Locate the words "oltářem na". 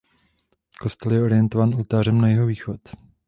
1.75-2.27